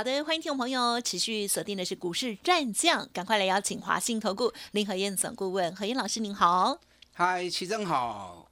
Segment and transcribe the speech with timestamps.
[0.00, 6.78] 好的，欢迎听众朋友持续锁定的是股市战将，赶快来邀请华信投顾林和燕总顾问何燕老师，您好。
[7.12, 8.49] 嗨，齐正好。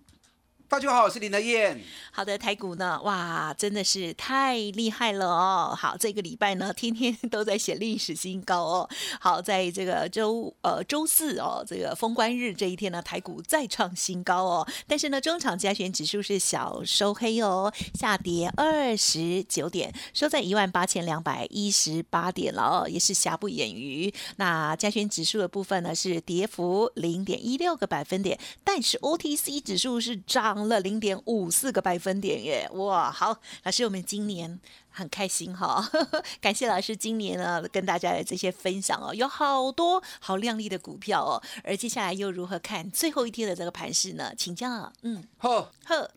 [0.71, 1.81] 大家好，我是林德燕。
[2.13, 5.75] 好的，台股呢，哇，真的是太厉害了哦。
[5.75, 8.91] 好，这个礼拜呢，天天都在写历史新高哦。
[9.19, 14.69] 好，在这个周呃周四哦，这个封关日这一天呢，台股再创新高哦。
[14.87, 24.13] 但是呢，中场加权指数是小收黑哦，下跌二十九点，收在一万八千两百一十八点了哦，也是瑕不掩瑜。
[24.37, 30.58] 那加权指数的部分呢，是跌幅零点一六个百分点，但是 OTC 指数是涨。
[30.59, 32.69] 涨了零点五四个百分点耶！
[32.73, 34.59] 哇，好，老师，我们今年
[34.91, 35.89] 很开心哈，
[36.41, 44.33] 感谢老师今年呢跟大家的这些分享哦，有好多好亮丽的股票哦，而接下来又如何看最后一天的这个盘势呢？
[44.37, 46.11] 请教，嗯，后后，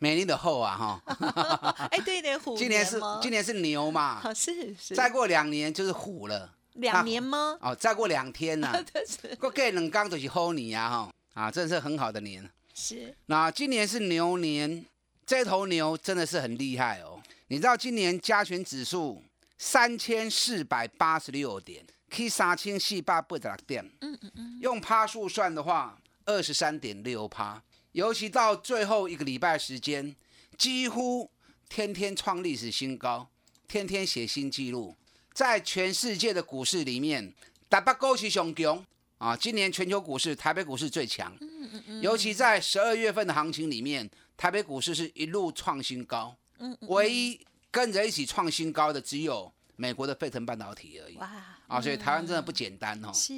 [0.00, 7.56] 美丽的后啊哈， 哎，对的，虎，今年是今年是牛嘛，是是，再过两年就是虎了，两年吗？
[7.60, 8.72] 哦，再过两天呢，
[9.38, 12.50] 过过两刚就是虎年啊哈，啊，真是很好的年。
[12.80, 14.86] 是，那今年是牛年，
[15.26, 17.20] 这头牛真的是很厉害哦。
[17.48, 19.22] 你知道今年加权指数
[19.58, 27.62] 三千四百八十六点，K 三千四百八十六点，嗯嗯嗯，用趴数算的话，二十三点六趴。
[27.92, 30.16] 尤其到最后一个礼拜时间，
[30.56, 31.30] 几乎
[31.68, 33.28] 天天创历史新高，
[33.68, 34.96] 天天写新纪录。
[35.34, 37.34] 在全世界的股市里面，
[37.68, 38.84] 台北股市上强。
[39.20, 41.30] 啊，今年全球股市，台北股市最强。
[41.42, 42.00] 嗯嗯嗯。
[42.00, 46.34] 尤其在十二月份的行情里面，台北股市是一路创新高。
[46.88, 47.38] 唯一
[47.70, 51.18] 跟着一起创新高的，只有美国的费城半导体而已。
[51.18, 51.30] 哇。
[51.66, 53.12] 啊，所以台湾真的不简单哦。
[53.12, 53.30] 是。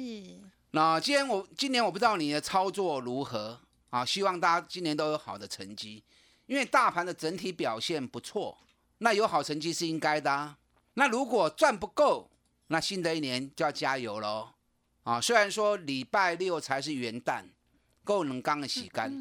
[0.71, 4.05] 那今年我今年我不知道你的操作如何啊？
[4.05, 6.01] 希望大家今年都有好的成绩，
[6.45, 8.57] 因为大盘的整体表现不错，
[8.99, 10.31] 那有好成绩是应该的。
[10.31, 10.57] 啊。
[10.93, 12.31] 那如果赚不够，
[12.67, 14.52] 那新的一年就要加油喽。
[15.03, 17.43] 啊，虽然说礼拜六才是元旦，
[18.03, 19.11] 够能刚的洗干，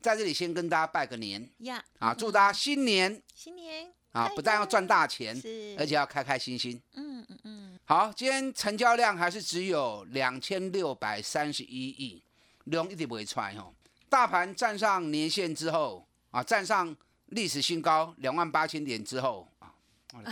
[0.00, 1.84] 在这里先跟大家拜个年呀！
[1.98, 5.36] 啊，祝大家新年新年啊，不但要赚大钱，
[5.78, 6.80] 而且要开开心心。
[6.94, 7.78] 嗯嗯嗯。
[7.84, 12.22] 好，今天成交量还是只有两千六百三十一亿，
[12.64, 13.74] 量一点不会出来哦。
[14.08, 16.96] 大盘站上年线之后啊，站上
[17.26, 19.74] 历史新高两万八千点之后啊，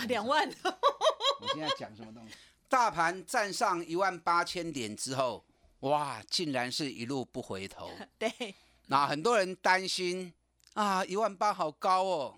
[0.06, 0.48] 两万。
[1.40, 2.34] 我现在讲什么东西？
[2.72, 5.44] 大盘站上一万八千点之后，
[5.80, 7.90] 哇，竟然是一路不回头。
[8.18, 8.54] 对，
[8.86, 10.32] 那很多人担心
[10.72, 12.34] 啊，一万八好高哦，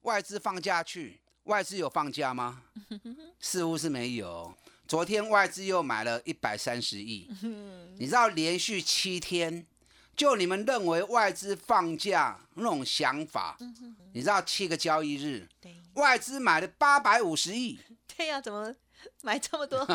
[0.00, 2.62] 外资放假去，外资有放假吗？
[3.38, 4.54] 似乎是没有。
[4.88, 7.28] 昨天外资又买了一百三十亿，
[7.98, 9.66] 你知道连续七天，
[10.16, 13.58] 就你们认为外资放假那种想法，
[14.14, 15.46] 你知道七个交易日，
[15.96, 17.78] 外资买了八百五十亿。
[18.16, 18.74] 对呀，怎么？
[19.22, 19.86] 买这么多，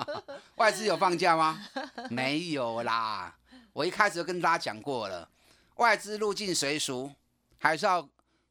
[0.56, 1.66] 外资有放假吗？
[2.10, 3.34] 没有啦。
[3.72, 5.28] 我一开始就跟大家讲过了，
[5.76, 7.12] 外资入境随俗，
[7.58, 8.08] 还是要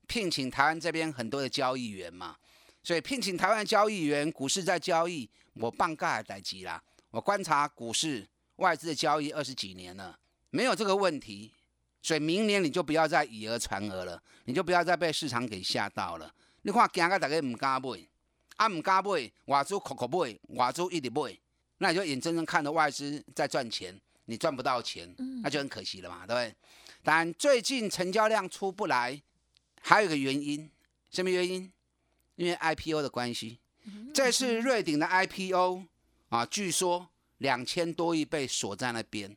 [0.07, 2.35] 聘请台湾这边很多的交易员嘛。
[2.83, 6.81] 所以聘请台湾交易员，股市在交易，我半盖待机啦。
[7.11, 8.25] 我观察股市
[8.57, 10.17] 外资的交易二十几年了，
[10.51, 11.53] 没有这个问题。
[12.01, 16.33] 所以明年你就不要再以讹传讹了，你就不要再被市场给吓到了。
[16.61, 18.07] 你看，今个大家唔敢买。
[18.57, 21.37] 啊，唔敢买，外资口口买，外资一直买，
[21.77, 26.55] 那你就眼睁睁看着外资在赚钱，你赚不到钱，那就很可惜了嘛，对不对？
[27.03, 29.21] 但最近成交量出不来，
[29.81, 30.69] 还有一个原因，
[31.09, 31.71] 什么原因？
[32.35, 33.59] 因为 IPO 的关系，
[34.13, 35.83] 这是瑞鼎的 IPO
[36.29, 39.35] 啊，据说两千多亿被锁在那边。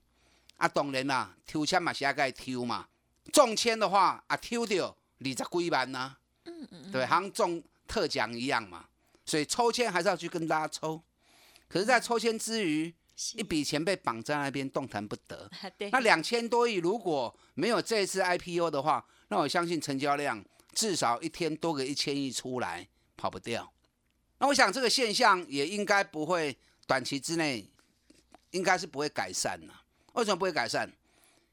[0.56, 2.86] 啊，当然啦，抽签嘛是要该抽嘛，
[3.32, 8.86] 中签的话啊，抽到二十几万呐，嗯嗯，对，像中特奖一样嘛。
[9.30, 11.00] 所以抽签还是要去跟大家抽，
[11.68, 12.92] 可是，在抽签之余，
[13.36, 15.48] 一笔钱被绑在那边，动弹不得。
[15.92, 23.72] 那两千多亿如果没有这次 IPO 的话，那我相信成交量至少一天多个一千亿出来，跑不掉。
[24.38, 27.64] 那我想这个现象也应该不会短期之内，
[28.50, 29.82] 应该是不会改善了。
[30.14, 30.92] 为什么不会改善？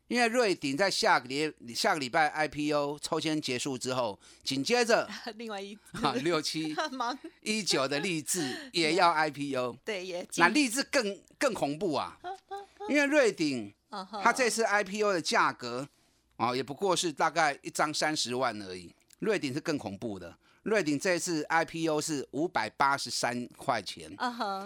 [0.08, 6.76] 因为瑞鼎在下个礼下个礼拜 IPO 抽签结束之后，紧接着 另外一啊六七
[7.44, 12.18] 一九的励志 也要 IPO，对，也那励志更更恐怖啊！
[12.88, 13.74] 因为瑞鼎
[14.24, 15.88] 它这次 IPO 的价格
[16.38, 18.94] 啊，也不过是大概一张三十万而已。
[19.20, 20.38] 瑞鼎是更恐怖的，
[20.68, 24.12] 瑞鼎这次 IPO 是五百八十三块钱，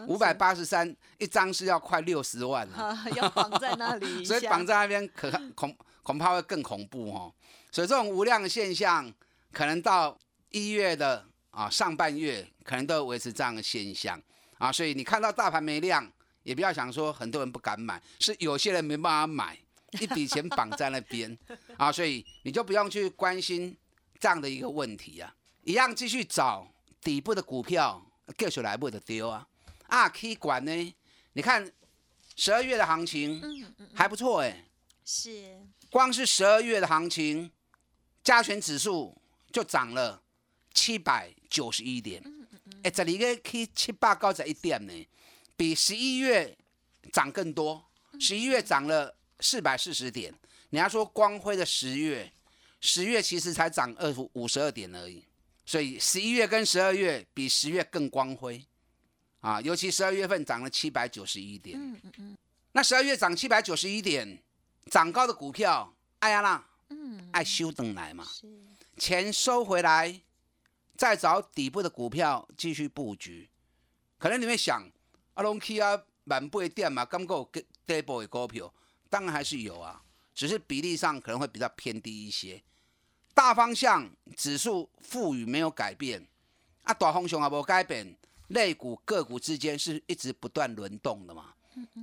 [0.07, 7.31] 五百八十三一张是要快六十万了， 啊要绑在那里所以下绑在那边可恐恐怕会更恐怖哦。
[7.71, 9.13] 所以这种无量的现象，
[9.51, 10.17] 可能到
[10.49, 14.19] 一月的啊上半月，可能都会维持这样的现象
[14.57, 14.71] 啊。
[14.71, 16.11] 所以你看到大盘没量，
[16.41, 19.55] 也不要想说很多人不敢买，是有些人没办法买，
[19.99, 21.37] 一笔钱绑在那边
[21.77, 23.77] 啊，所以你就不用去关心
[24.19, 25.31] 这样的一个问题啊，
[25.63, 26.67] 一样继续找
[27.01, 28.03] 底部的股票，
[28.37, 29.47] 继续来不得丢啊。
[29.87, 30.95] 啊，K 管呢？
[31.33, 31.71] 你看
[32.35, 33.89] 十二月的行情嗯嗯。
[33.93, 34.65] 还不错哎、
[35.05, 35.59] 是。
[35.89, 37.51] 光是十二月的行情，
[38.23, 39.15] 加权指数
[39.51, 40.21] 就涨了
[40.73, 42.23] 七百九十一点，
[42.83, 45.07] 哎，这里个去七八高在一点呢，
[45.57, 46.57] 比十一月
[47.11, 47.85] 涨更多，
[48.19, 50.33] 十一月涨了四百四十点。
[50.69, 52.31] 你要说光辉的十月，
[52.79, 55.25] 十月其实才涨二五十二点而已，
[55.71, 58.61] 所以十一月跟十二月比十月更光辉
[59.39, 61.79] 啊，尤其十二月份涨了七百九十一点。
[61.79, 62.37] 嗯嗯嗯
[62.73, 64.43] 那十二月涨七百九十一点，
[64.87, 68.45] 涨高的股票，哎呀啦，嗯，爱修等来嘛，是
[68.97, 70.19] 钱收回来，
[70.97, 73.49] 再找底部的股票继续布局。
[74.17, 74.91] 可能你会想，
[75.35, 77.49] 阿龙 K 啊，满八点嘛，刚够
[77.87, 78.73] 底部的股票，
[79.09, 80.03] 当然还是有啊，
[80.35, 82.61] 只是比例上可能会比较偏低一些。
[83.33, 86.25] 大方向指数赋予没有改变，
[86.83, 88.15] 啊，大方向也无改变，
[88.49, 91.53] 类股个股之间是一直不断轮动的嘛。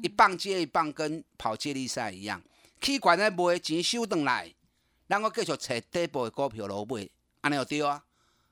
[0.03, 2.43] 一棒接一棒，跟跑接力赛一样。
[2.81, 4.53] 去管咧卖钱收回来，
[5.09, 7.09] 咱我继续找底部的股票落买，
[7.43, 8.03] 安尼就对啊。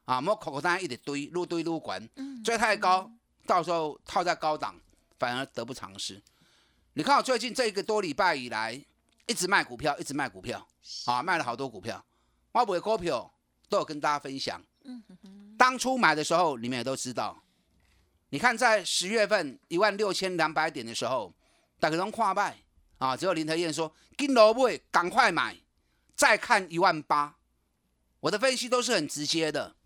[0.05, 2.11] 啊，莫口口单一直堆，越堆越悬，
[2.45, 3.11] 追太高，
[3.47, 4.79] 到时候套在高档，
[5.19, 6.23] 反而得不偿失。
[6.93, 8.81] 你看我最近这一个多礼拜以来，
[9.27, 10.65] 一直卖股票，一直卖股票，
[11.07, 12.05] 啊，卖了好多股票。
[12.63, 13.33] 我买的股票
[13.69, 14.63] 都有跟大家分享。
[15.59, 17.43] 当初买的时候，你们也都知道。
[18.31, 21.33] 你看，在十月份一万六千两百点的时候，
[21.79, 22.57] 大家都跨卖
[22.99, 25.57] 啊，只有林德燕说：“跟罗买，赶快买。”
[26.17, 27.37] 再看一万八，
[28.21, 29.77] 我的分析都是很直接的。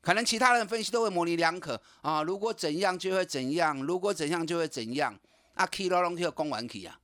[0.00, 5.18] 可能其他人分析都会模棱两可啊，如果怎样就会怎样，如果怎样就会怎样。
[5.54, 7.00] 啊，K 罗龙 K 公完 K 啊，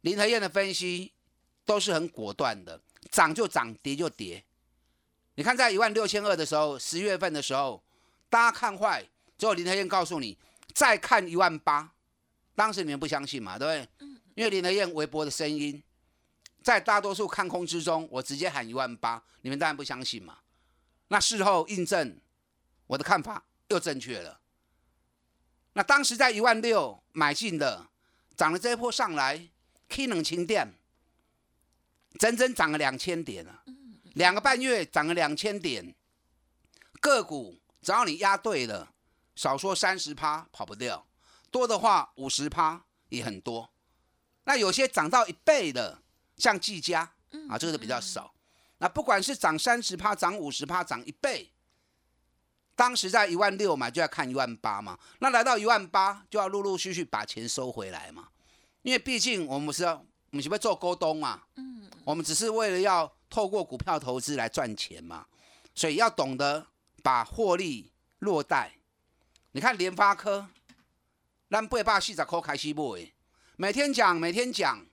[0.00, 1.12] 林和燕的分析
[1.66, 2.80] 都是很果断的，
[3.14, 4.42] 涨就涨，跌就跌。
[5.36, 7.80] 你看，在一万六千二的时候，十月份的时候，
[8.28, 9.08] 大家看坏。
[9.38, 10.36] 之后林德燕告诉你，
[10.74, 11.92] 再看一万八，
[12.56, 14.08] 当时你们不相信嘛，对不对？
[14.34, 15.80] 因为林德燕微博的声音，
[16.60, 20.38] 在大多数看空之中，我直接喊一万八，你们当然不相信嘛。
[21.06, 22.18] 那事后印证
[22.88, 24.40] 我的看法又正确了。
[25.74, 27.88] 那当时在一万六买进的，
[28.36, 29.48] 涨了这一波上来
[29.88, 30.74] ，K 冷清店，
[32.18, 33.62] 整整涨了两千点啊，
[34.14, 35.94] 两个半月涨了两千点，
[37.00, 38.90] 个股只要你压对了。
[39.36, 41.04] 少说三十趴跑不掉，
[41.50, 43.68] 多的话五十趴也很多。
[44.44, 46.00] 那有些涨到一倍的，
[46.36, 47.12] 像技嘉
[47.48, 48.32] 啊，这个比较少。
[48.78, 51.50] 那不管是涨三十趴、涨五十趴、涨一倍，
[52.76, 54.96] 当时在一万六嘛，就要看一万八嘛。
[55.18, 58.28] 那来到一万八，就要陆陆续续把钱收回来嘛。
[58.82, 61.44] 因为毕竟我们是要，我们是不是做沟通嘛？
[61.54, 65.24] 嗯，我们只是为了要透过股票投资来赚钱嘛，
[65.76, 66.66] 所以要懂得
[67.04, 68.72] 把获利落袋。
[69.52, 70.48] 你看联发科，
[71.48, 73.12] 咱八百四十块开始买，
[73.54, 74.84] 每天讲，每天讲，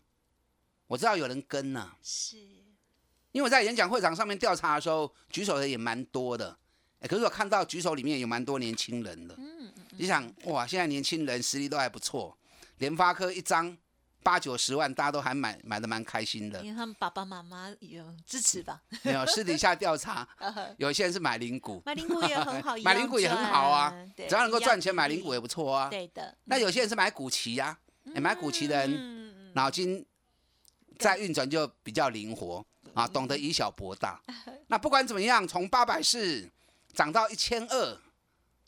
[0.86, 2.38] 我知道有人跟呢、是，
[3.32, 6.56] 因为我在演讲会场上面调查的时候，举手的也蛮多的。
[7.00, 9.36] 哎，可是我看到举手里面有蛮多年轻人的，
[9.98, 12.38] 你想哇，现在年轻人实力都还不错，
[12.78, 13.76] 联发科一张
[14.24, 16.62] 八九十万，大家都还买买的蛮开心的。
[16.64, 16.72] 因。
[16.72, 20.28] 为他们爸爸妈妈有支持吧，没有私底下调查，
[20.78, 25.90] 有些人是买零股，买零股也很好， 买零股也很好啊只要能够赚钱，买零股也不错啊。
[25.90, 27.78] 对的，那有些人是买股旗呀、
[28.16, 30.06] 哎买股旗的人嗯，脑筋
[31.00, 34.22] 在运转就比较灵活啊，懂得以小博大。
[34.68, 36.50] 那不管怎么样，从八百四
[36.94, 37.98] 涨到一千二，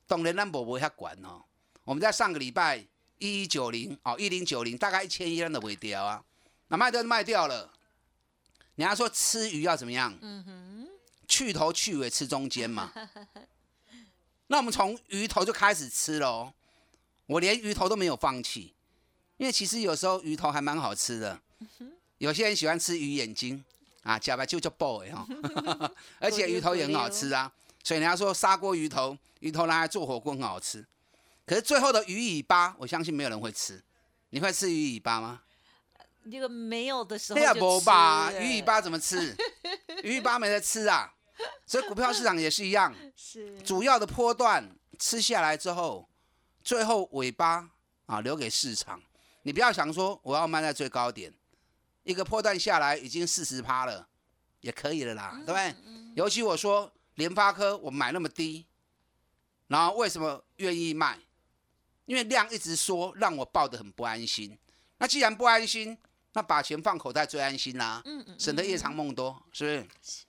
[0.07, 1.43] 懂人咱无无遐管哦。
[1.83, 2.85] 我们在上个礼拜
[3.23, 6.21] 一一九零哦，一零九零大概一千一咱都卖掉啊，
[6.67, 7.71] 那卖掉就卖掉了。
[8.75, 10.13] 你要说吃鱼要怎么样？
[10.21, 10.87] 嗯哼，
[11.25, 12.91] 去头去尾吃中间嘛。
[14.47, 16.51] 那我们从鱼头就开始吃喽，
[17.27, 18.73] 我连鱼头都没有放弃，
[19.37, 21.39] 因为其实有时候鱼头还蛮好吃的。
[22.17, 23.63] 有些人喜欢吃鱼眼睛
[24.03, 25.25] 啊，假白就叫 boy 哈，
[26.19, 27.49] 而且鱼头也很好吃啊。
[27.83, 30.85] 所以人家说砂锅鱼头，鱼头拿来做火锅很好吃。
[31.45, 33.83] 可是最后的鱼尾巴，我相信没有人会吃。
[34.29, 35.41] 你会吃鱼尾巴吗？
[36.31, 39.35] 这个没有的时候鱼尾巴怎么吃？
[40.03, 41.13] 鱼尾巴没得吃啊，
[41.65, 46.07] 所以股票市场也是一样，是主要的波段吃下来之后，
[46.63, 47.69] 最后尾巴
[48.05, 49.01] 啊留给市场。
[49.41, 51.33] 你不要想说我要卖在最高点，
[52.03, 54.07] 一个波段下来已经四十趴了，
[54.61, 55.75] 也可以了啦，对不对？
[56.15, 58.65] 尤其我说联发科我买那么低，
[59.67, 61.19] 然后为什么愿意卖？
[62.05, 64.57] 因为量一直缩，让我抱得很不安心。
[64.97, 65.97] 那既然不安心，
[66.33, 70.25] 那把钱放口袋最安心啦、嗯嗯省得夜长梦多，是不是？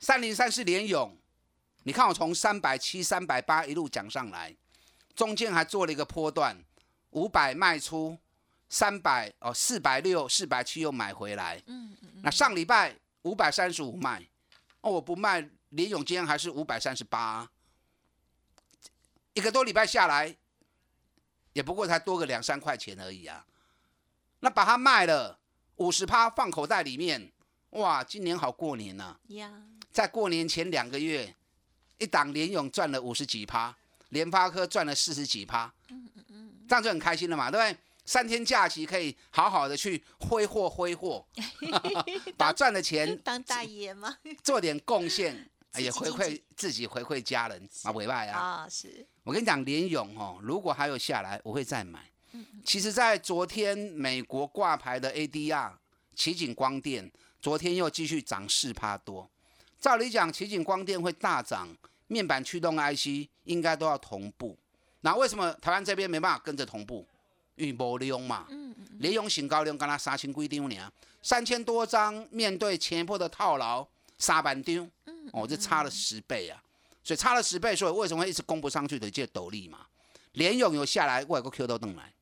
[0.00, 1.16] 三零三是联勇，
[1.82, 4.54] 你看我从三百七、三百八一路讲上来，
[5.14, 6.56] 中间还做了一个波段，
[7.10, 8.16] 五百卖出，
[8.68, 11.60] 三百哦四百六、四百七又买回来。
[11.66, 14.28] 嗯嗯那上礼拜五百三十五卖，
[14.82, 17.50] 哦我不卖，联勇今天还是五百三十八，
[19.32, 20.36] 一个多礼拜下来，
[21.52, 23.44] 也不过才多个两三块钱而已啊。
[24.40, 25.38] 那把它卖了
[25.76, 27.32] 五十趴放口袋里面，
[27.70, 29.52] 哇，今年好过年呐、呀，
[29.90, 31.34] 在过年前两个月，
[31.98, 33.76] 一档联勇赚了五十几趴，
[34.10, 35.72] 联发科赚了四十几趴，
[36.68, 37.78] 这样就很开心了嘛，对不对？
[38.04, 41.26] 三天假期可以好好的去挥霍挥霍，
[42.38, 44.16] 把赚的钱当大爷吗？
[44.42, 45.50] 做点贡献，
[45.80, 48.38] 也回馈自己，回馈家人啊，委外啊。
[48.38, 52.00] 啊，是我跟你讲，联勇哦，如果还有下来，我会再买。
[52.32, 55.72] 嗯其实，在昨天美国挂牌的 ADR
[56.14, 59.28] 奇景光电，昨天又继续涨四趴多。
[59.80, 61.68] 照理讲，奇景光电会大涨，
[62.06, 64.58] 面板驱动 IC 应该都要同步。
[65.00, 67.06] 那为什么台湾这边没办法跟着同步？
[67.56, 68.46] 因为无量嘛。
[68.50, 70.92] 嗯联勇新高量刚才三千几张呢，
[71.22, 73.86] 三千多张，面对前一波的套牢
[74.18, 76.62] 三万张，嗯哦，这差了十倍啊！
[77.04, 79.10] 所以差了十倍，所以为什么会一直攻不上去的？
[79.10, 79.86] 这斗笠嘛，
[80.32, 82.12] 联勇有下来，外国 Q 都弄来。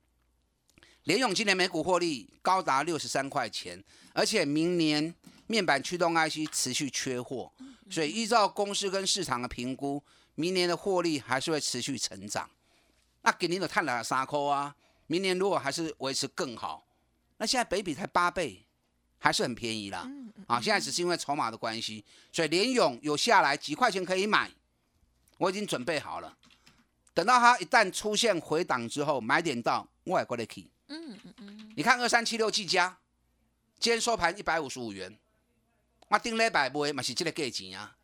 [1.04, 5.14] 联勇今年每股获利高达六十三块钱，而且明年
[5.46, 7.52] 面板驱动 IC 持续缺货，
[7.88, 10.02] 所以依照公司跟市场的评估，
[10.34, 12.50] 明年的获利还是会持续成长。
[13.22, 14.74] 那给您的探了三扣啊，
[15.06, 16.84] 明年如果还是维持更好，
[17.36, 18.65] 那现在北比才八倍，
[19.18, 20.08] 还是很便宜啦。
[20.46, 24.50] 啊，现在只是因为筹码的关系，所以联勇有下来几块钱可以买，
[25.38, 26.36] 我已经准备好了。
[27.12, 30.68] 等到它一旦出现回档之后，买点到，我也过来 key。
[30.88, 32.96] 嗯嗯嗯，你看二三七六技嘉，
[33.80, 35.18] 今天收盘一百五十五元，
[36.08, 37.96] 我顶礼拜买嘛是这个价钱啊。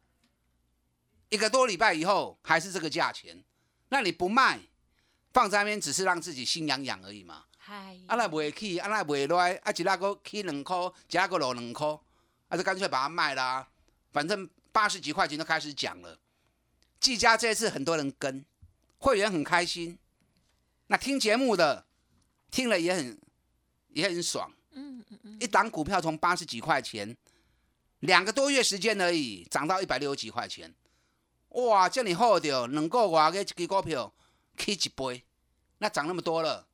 [1.29, 3.45] 一个多礼拜以后还是这个价钱，
[3.91, 4.59] 那你不卖，
[5.33, 7.45] 放在那边只是让自己心痒痒而已嘛。
[7.65, 10.77] 嗨，啊那袂起，啊那袂落，啊一那个起两块，
[11.09, 11.97] 一那个落两块，
[12.49, 13.69] 啊就干脆把它卖啦、
[14.11, 16.19] 反正八十几块钱就开始讲了。
[16.99, 18.45] 技嘉这一次很多人跟，
[18.99, 19.97] 会员很开心，
[20.89, 21.87] 那听节目的
[22.51, 23.21] 听了也很
[23.91, 24.53] 也很爽。
[24.73, 27.17] 嗯嗯嗯，一档股票从八十几块钱，
[28.01, 30.75] 两个多月时间而已，涨到一百六十几块钱，
[31.51, 31.89] 哇！
[31.89, 34.13] 叫你好掉，两个月嘅一支股票
[34.57, 35.25] 起一倍，
[35.79, 36.67] 那涨那么多了，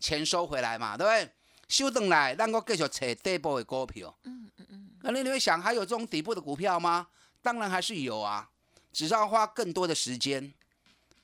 [0.00, 1.30] 钱收回来嘛，对不对？
[1.68, 4.12] 收回来，咱个继续找底部的股票。
[4.24, 7.06] 嗯嗯嗯，那你会想，还有这种底部的股票吗？
[7.42, 8.50] 当然还是有啊，
[8.92, 10.52] 只是要花更多的时间。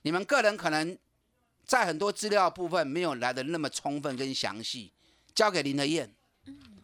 [0.02, 0.96] 你们个人可能
[1.64, 4.92] 在很多资料部分没有来的那么充分跟详细，
[5.34, 6.14] 交给林德燕。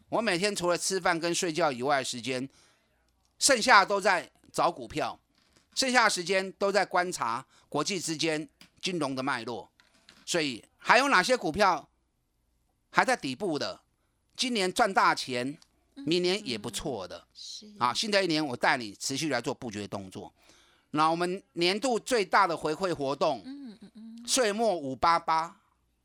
[0.08, 2.48] 我每天除了吃饭跟睡觉以外的时间，
[3.38, 5.18] 剩下都在找股票，
[5.74, 8.48] 剩下的时间都在观察国际之间
[8.80, 9.70] 金融的脉络。
[10.26, 11.88] 所以还有哪些股票
[12.90, 13.80] 还在底部的，
[14.36, 15.56] 今年赚大钱，
[15.94, 17.24] 明年也不错的。
[17.32, 20.32] 是啊，新的一年我带你持续来做布局的动作。
[20.90, 25.56] 那我们年度最大的回馈活动，嗯嗯嗯，岁末五八八，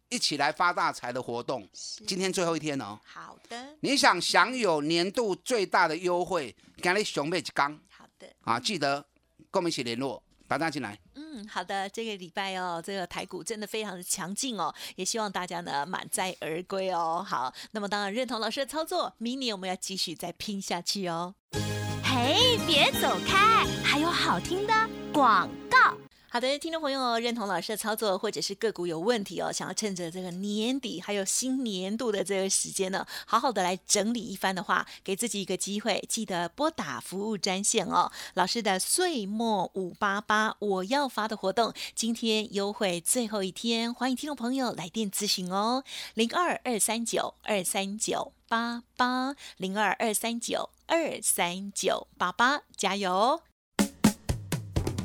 [0.10, 1.68] 一起来发大财的活动，
[2.06, 2.98] 今天最后一天哦。
[3.04, 8.28] 好的你想享有年度最大的优惠，赶紧熊妹一刚好的。
[8.44, 8.60] 啊！
[8.60, 9.02] 记得
[9.52, 10.98] 跟我们一起联络，打电话进来。
[11.16, 17.26] 嗯，好的，这个礼拜哦，这个台股真的非常的强劲哦，也希望大家呢满载而归哦。
[17.28, 21.36] 好，那么当然认同老师的操作，明年我们要继续再拼下去哦。
[22.04, 24.74] 嘿，别走开，还有好听的
[25.12, 25.67] 广告。
[26.30, 38.12] 好的，听众朋友，认同老师的操作，或者是个股有问题哦，想要趁着这个年底还有新年度的这个时间呢，好好的来整理一番的话，给自己一个机会，记得拨打服务专线哦。
[38.34, 53.42] 老师的岁末五八八我要发的活动，今天优惠最后一天，欢迎听众朋友来电咨询哦，零二二三九二三九八八零二二三九二三九八八，加油！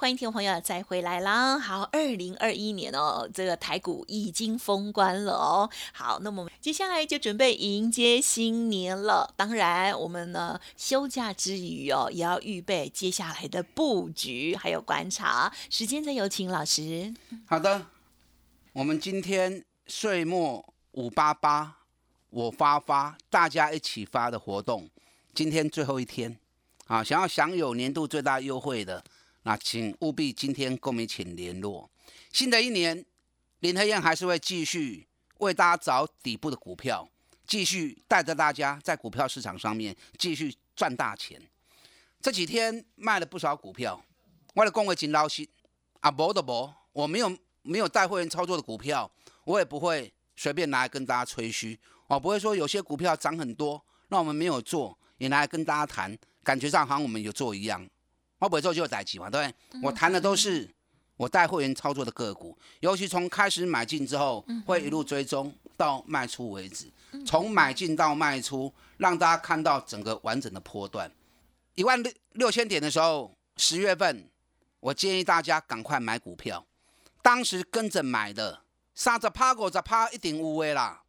[0.00, 1.58] 欢迎听众朋友再回来啦！
[1.58, 5.68] 好，二零二一年哦，这个台股已经封关了哦。
[5.92, 9.34] 好，那么接下来就准备迎接新年了。
[9.36, 15.52] 当然，我们呢休假之余哦，也要预备接下来的布局还有观察。
[15.68, 17.12] 时间再有请老师。
[17.44, 17.84] 好的，
[18.74, 21.78] 我们今天岁末五八八，
[22.30, 24.88] 我发发，大家一起发的活动，
[25.34, 26.38] 今天最后一天
[26.86, 27.02] 啊！
[27.02, 29.02] 想要享有年度最大优惠的。
[29.48, 31.90] 那请务必今天跟我们请联络。
[32.30, 33.02] 新的一年，
[33.60, 37.08] 林和燕还是会继续为大家找底部的股票，
[37.46, 41.40] 继续带着大家在股票市场上面继续赚大钱。
[42.20, 43.98] 这几天卖了不少股票，
[44.52, 45.48] 为了恭维金老师
[46.00, 49.10] 啊，博的博，我没有没有带会员操作的股票，
[49.44, 57.88] 我也不会随便拿来跟大家吹嘘哦，不会说有些股票涨很多，那我们没有做，也拿来跟大家谈，感觉上好像我们有做一样。
[58.38, 59.80] 我不会做就有代级嘛，对不对？
[59.82, 60.68] 我谈的都是
[61.16, 66.90] 我带会员操作的个股，尤其从开始买进之后，会一路追踪到卖出为止，
[67.26, 71.10] 从买进到卖出，让大家看到整个完整的波段。
[71.74, 74.28] 一万六六千点的时候，十月份，
[74.80, 76.64] 我建议大家赶快买股票。
[77.22, 78.62] 当时跟着买的，
[78.94, 81.02] 三十趴五十趴一定有位啦，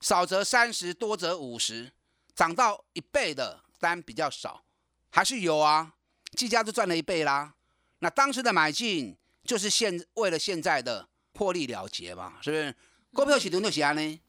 [0.00, 1.92] 少则三十，多则五十，
[2.34, 4.62] 涨到一倍的单比较少，
[5.10, 5.94] 还是有啊。
[6.32, 7.54] 技嘉就赚了一倍啦，
[8.00, 12.74] 那当时的买进就是现为了现在的获利了结嘛，是不是？
[13.12, 14.20] 股票启动就安呢，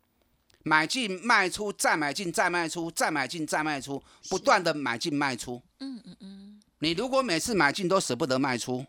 [0.63, 5.61] 买进卖出再买进再卖出再买进再卖出，不断的买进卖出。
[5.79, 6.61] 嗯嗯嗯。
[6.79, 8.85] 你如果每次买进都舍不得卖出，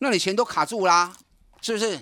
[0.00, 1.16] 那你钱都卡住啦，
[1.60, 2.00] 是不是？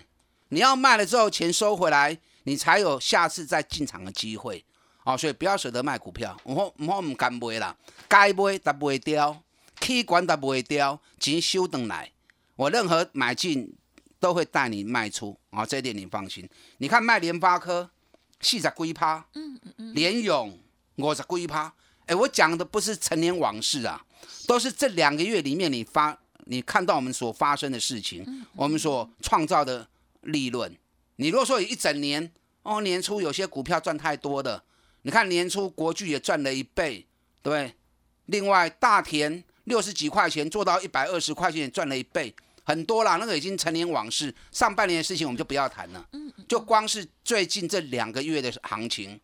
[0.49, 4.65] 你要卖了之后钱收回来，你才有下次再进场的机会。
[5.05, 7.77] 哦，所以不要舍得卖股票，我我唔敢卖啦，
[8.09, 9.43] 该卖但卖掉。
[9.81, 12.13] K 管它不会掉，钱收等来。
[12.57, 13.77] 我任何买进
[14.19, 16.49] 都会带你卖出啊，这点你放心。
[16.79, 17.91] 你看卖联发科
[18.41, 20.59] 四十几趴，嗯嗯嗯，联勇
[20.97, 21.75] 五十几趴。
[22.07, 24.05] 哎，我讲的不是陈年往事啊，
[24.47, 29.87] 都是这两个月里面你发你看到我们所发生的事情，我们所创造的
[30.23, 30.75] 利润。
[31.17, 34.65] 你如果说一整年哦，年初有些股票赚太多的，
[35.03, 37.07] 你看年初国巨也赚了一倍，
[37.43, 37.75] 对不对？
[38.25, 39.45] 另外大田。
[39.67, 43.17] 六十几块钱做到一百二十块钱，赚了一倍，很多啦。
[43.17, 46.09] 那个已经成年往事，上半年的事情我们就不要谈了。
[46.13, 49.21] 嗯，就光是最近这两个月的行情，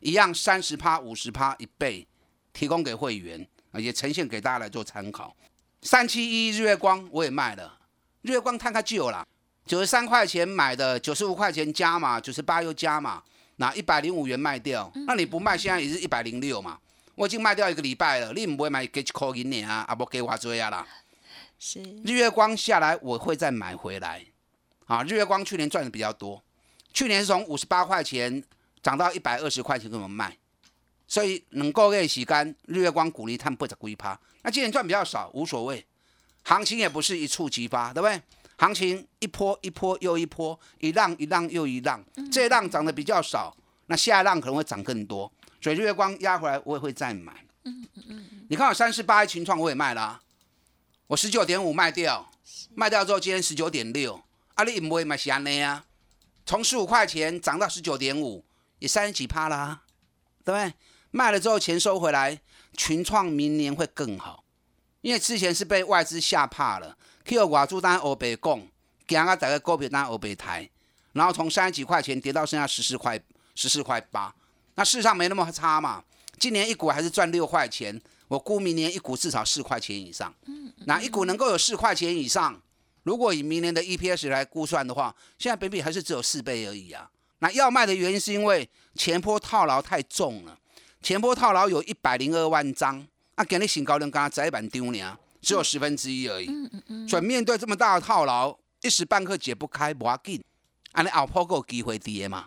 [0.00, 2.06] 一样三十趴、五十趴一倍，
[2.52, 5.34] 提供给会员，也呈现给大家来做参考。
[5.82, 7.78] 三七一日月光我也卖了，
[8.22, 9.26] 日月光摊开就有了，
[9.64, 13.22] 九十三块钱买的，九十五块钱加嘛，九十八又加嘛，
[13.56, 16.78] 那一百零五元卖掉，那你不卖，现在也是一百零六嘛。
[17.18, 19.84] 我已经卖掉一个礼拜了，你唔会买给一块银呢啊？
[19.88, 20.86] 啊不给我做啊啦。
[21.58, 24.24] 是日月光下来，我会再买回来。
[24.86, 26.40] 啊，日月光去年赚的比较多，
[26.94, 28.42] 去年是从五十八块钱
[28.80, 30.38] 涨到一百二十块钱给我们卖，
[31.08, 34.18] 所以能够给洗干日月光鼓励他们不着龟趴。
[34.42, 35.84] 那今年赚比较少，无所谓，
[36.44, 38.22] 行情也不是一触即发，对不对？
[38.58, 42.00] 行情一波一波又一波，一浪一浪又一浪，
[42.30, 45.30] 这一浪涨得比较少，那下一浪可能会涨更多。
[45.60, 47.44] 水日月光压回来，我也会再买。
[47.64, 50.22] 嗯嗯嗯你看我三十八群创我也卖了，
[51.08, 52.30] 我十九点五卖掉，
[52.74, 54.22] 卖掉之后今天十九点六，
[54.54, 55.84] 阿里不会买安尼啊？
[56.46, 58.44] 从十五块钱涨到十九点五，
[58.78, 59.82] 也三十几趴啦，
[60.44, 60.74] 对不对？
[61.10, 62.40] 卖了之后钱收回来，
[62.74, 64.44] 群创明年会更好，
[65.00, 68.68] 因为之前是被外资吓怕了，Q 瓦珠单欧北供，
[69.06, 70.70] 今啊大概股票单欧北抬，
[71.12, 73.20] 然后从三十几块钱跌到剩下十四块，
[73.54, 74.34] 十四块八。
[74.78, 76.04] 那事实上没那么差嘛，
[76.38, 80.32] 今年一股还是赚六块钱，我估明年一股至少四块钱以上。
[80.46, 82.62] 嗯，那一股能够有四块钱以上，
[83.02, 87.10] 如果以明年的 EPS 来估算的话，现在本比还是只有四倍而已啊。
[87.40, 90.56] 那要卖的原因是因为前坡套牢太重了，
[91.02, 96.46] 前波套牢有一百零二万张，啊，给你新高量刚才一板丢呢，只有十分之一而已。
[96.46, 100.40] 嗯嗯嗯，所以面对这么大的套牢，一时半刻解不开，不要紧，
[100.92, 102.46] 啊，你后破够机会跌嘛。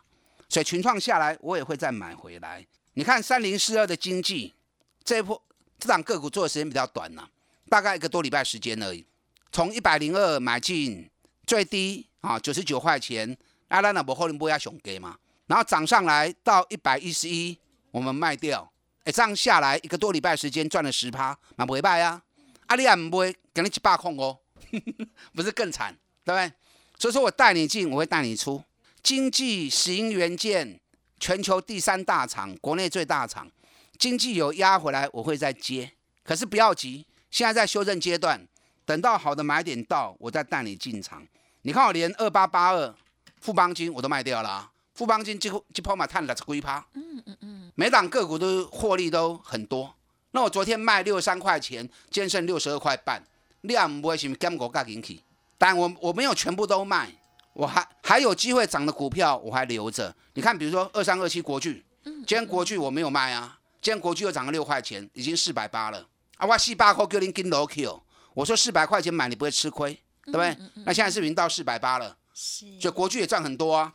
[0.52, 2.68] 所以群创下来，我也会再买回来。
[2.96, 4.54] 你看三零四二的经济，
[5.02, 5.42] 这一波
[5.80, 7.26] 这档个股做的时间比较短呐、
[7.70, 9.06] 大概一个多礼拜时间而已。
[9.50, 11.10] 从一百零二买进，
[11.48, 13.38] 最低啊九十九块钱，
[13.70, 17.58] 阿拉那不后面不要熊给嘛，然后涨上来到一百一十一，
[17.92, 18.70] 我们卖掉，
[19.06, 22.22] 哎，这样下来一个多礼拜时间赚了十趴，蛮不会败啊。
[22.68, 24.38] 阿里也唔会给你一百空哦，
[25.34, 26.52] 不是更惨，对不对？
[27.00, 28.62] 所以说我带你进，我会带你出。
[29.04, 30.80] 经济石英元件
[31.20, 33.50] 全球第三大厂，国内最大厂，
[33.98, 35.92] 经济有压回来，我会再接。
[36.24, 38.48] 可是不要急，现在在修正阶段，
[38.86, 41.26] 等到好的买点到，我再带你进场。
[41.64, 42.96] 你看我连二八八二
[43.40, 49.96] 富邦金我都卖掉了、啊，富邦金几乎几抛嘛探了龟趴，嗯嗯嗯，每档个股都获利都很多。
[50.32, 53.22] 那我昨天卖六十三块钱，今天剩六十二块半，
[53.62, 55.20] 量不会什么减股价进去，
[55.58, 57.12] 但我我没有全部都卖，
[57.54, 60.14] 我还还有机会涨的股票我还留着。
[60.34, 66.48] 你看，比如说二三二七国巨，今天国巨我没有卖啊，今天国巨又涨了六块钱，已经四百八了啊！
[66.48, 68.02] 我四百块叫你跟楼 Q，
[68.34, 69.94] 我说四百块钱买你不会吃亏，
[70.26, 70.58] 对不对？
[70.86, 72.16] 那现在是已经到四百八了？
[72.34, 73.94] 是，所以国巨也赚很多啊。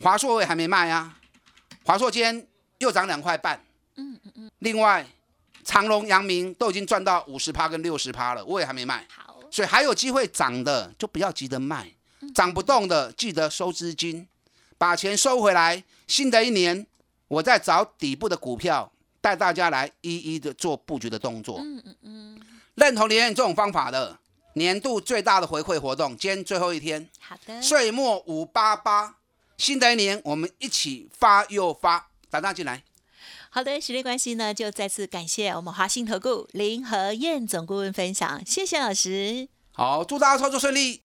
[0.00, 1.16] 华硕我也还没卖啊，
[1.84, 2.46] 华硕今天
[2.78, 3.64] 又涨两块半。
[3.96, 4.50] 嗯嗯嗯。
[4.58, 5.06] 另外，
[5.64, 9.06] 长隆、阳明都已经赚到五十趴跟六十趴了，我也还没卖。
[9.08, 11.90] 好，所以还有机会涨的就不要急着卖，
[12.34, 14.28] 涨不动的记得收资金，
[14.78, 15.84] 把钱收回来。
[16.06, 16.86] 新的一年，
[17.28, 21.58] 我再找底部的股票，带大家来一一的做布局的动作。
[21.58, 22.40] 嗯嗯嗯，
[22.76, 24.18] 认同连这种方法的，
[24.54, 29.16] 年度最大的回馈活动，今天最后一天，好的，岁末五八八，
[29.58, 32.84] 新的一年我们一起发又发，打大进来。
[33.50, 39.48] 好的，时间关系呢，就再次感谢我们华信投顾林和燕总顾问分享，谢谢老师。
[39.72, 41.02] 好，祝大家操作顺利。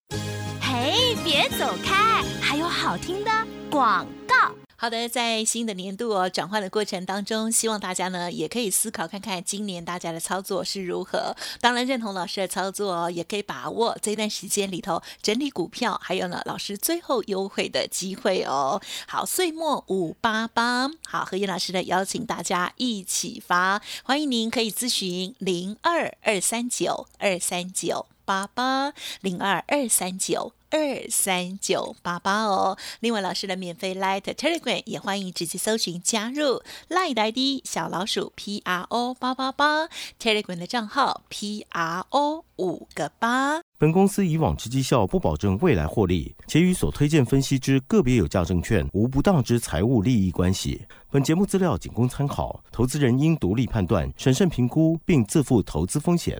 [1.23, 3.31] 别走开，还有好听的
[3.69, 4.35] 广告。
[4.75, 11.35] 好的，在新的年度哦转换的过程当中，希望大家呢也可以思考看看今年大家的操作是如何。
[11.59, 18.81] 当然认同老师的操作哦，也可以把握这段时间里头整理股票，还有呢老师最后优惠的机会哦。
[19.07, 30.53] 好，岁末五八八，好，何燕老师呢邀请大家一起发，欢迎您可以咨询零二二三九二三九八八零二二三九。
[30.71, 32.77] 二三九八八哦。
[33.01, 39.87] 另外，老师的免费 Light Telegram 也欢迎直接搜寻加入 Light ID 小老鼠 P R O 八八八
[40.19, 43.61] Telegram 的账号 P R O 五个八。
[43.77, 50.85] 本公司以往之绩效不保证未来获利，且与所推荐分析之个别有价证券无不当之财务利益关系。
[51.09, 56.39] 本节目资料仅供参考，投资人应独立判断、审慎评估，并自负投资风险。